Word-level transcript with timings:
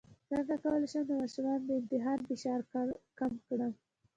څنګه 0.29 0.53
کولی 0.63 0.87
شم 0.91 1.03
د 1.07 1.11
ماشومانو 1.21 1.65
د 1.67 1.69
امتحان 1.79 2.19
فشار 2.27 2.59
کم 3.17 3.31
کړم 3.47 3.71